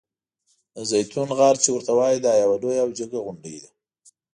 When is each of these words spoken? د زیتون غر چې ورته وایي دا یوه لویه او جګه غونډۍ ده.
د 0.75 0.77
زیتون 0.89 1.29
غر 1.37 1.55
چې 1.63 1.69
ورته 1.71 1.91
وایي 1.99 2.19
دا 2.25 2.33
یوه 2.43 2.57
لویه 2.61 2.81
او 2.83 2.89
جګه 2.99 3.19
غونډۍ 3.25 3.55
ده. 3.61 3.69